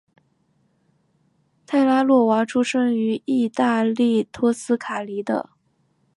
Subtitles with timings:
[1.67, 5.51] 泰拉诺娃出生于义大利托斯卡尼的。